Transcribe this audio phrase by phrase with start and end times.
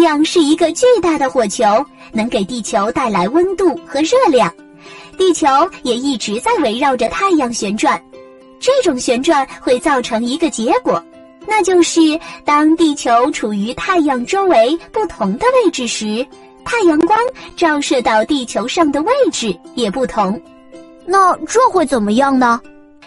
[0.00, 1.64] 阳是一个巨大的火球，
[2.12, 4.52] 能给地球带来温度和热量，
[5.18, 5.46] 地球
[5.82, 8.00] 也一直在围绕着太阳旋转。
[8.58, 11.02] 这种旋转会造成一个结果，
[11.46, 12.00] 那就是
[12.44, 16.24] 当地球处于太阳周围不同的位置时，
[16.64, 17.18] 太阳光
[17.56, 20.40] 照射到地球上的位置也不同。
[21.04, 22.60] 那这会怎么样呢？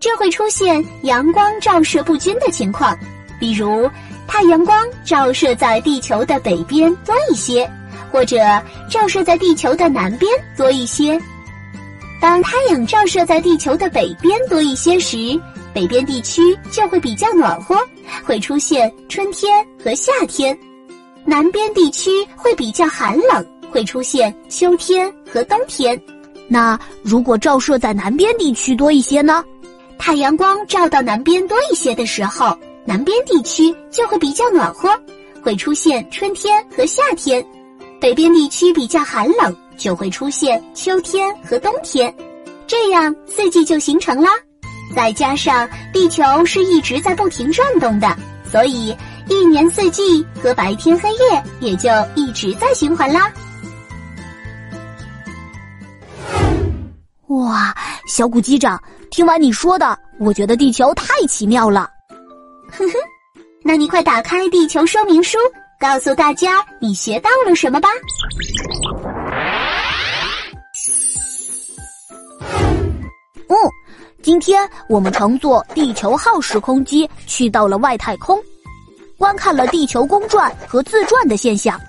[0.00, 2.96] 这会出现阳光照射不均的情况，
[3.38, 3.88] 比如
[4.26, 7.70] 太阳光照射在地球的北边多一些，
[8.10, 8.38] 或者
[8.90, 11.20] 照射在地球的南边多一些。
[12.20, 15.38] 当太阳照射在地球的北边多一些时，
[15.74, 17.76] 北边地区就会比较暖和，
[18.24, 20.56] 会出现春天和夏天；
[21.24, 26.00] 南边地区会比较寒冷，会出现秋天和冬天。
[26.48, 29.44] 那如果照射在南边地区多一些呢？
[29.98, 34.88] 太阳光照到南边多一些的时候，南边地区就会比较暖和，
[35.42, 37.42] 会出现春天和夏天；
[38.00, 42.14] 北边地区比较寒冷，就会出现秋天和冬天。
[42.64, 44.30] 这样四季就形成啦。
[44.94, 48.16] 再加上地球是一直在不停转动的，
[48.48, 48.96] 所以
[49.28, 53.32] 一年四季和白天黑夜也就一直在循环啦。
[57.26, 57.74] 哇，
[58.06, 58.80] 小谷机长，
[59.10, 61.90] 听完你说的，我觉得地球太奇妙了。
[62.76, 62.94] 哼哼，
[63.62, 65.38] 那你快打开地球说明书，
[65.80, 67.88] 告诉大家你学到了什么吧。
[73.48, 73.56] 嗯，
[74.22, 78.38] 今天我们乘坐地球号时空机去到了外太空，
[79.16, 81.80] 观看了地球公转和自转的现象。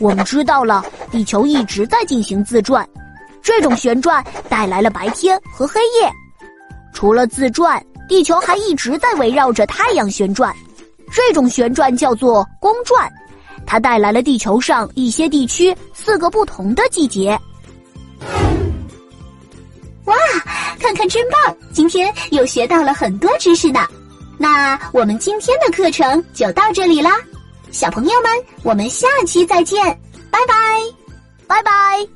[0.00, 2.86] 我们知道了地球一直在进行自转。
[3.40, 6.12] 这种旋转带来了白天和黑夜。
[6.92, 10.54] 除了自转，地球还一直在围绕着太阳旋转。
[11.12, 13.10] 这种旋转叫做公转，
[13.64, 17.38] 它带来了地球上一些地区四个不同的季节。
[20.04, 20.16] 哇，
[20.78, 21.56] 看看真棒！
[21.72, 23.80] 今天又学到了很多知识呢。
[24.38, 27.12] 那我们今天的课程就到这里啦，
[27.70, 28.30] 小朋友们，
[28.62, 29.82] 我们下期再见，
[30.30, 30.54] 拜拜，
[31.46, 32.15] 拜拜。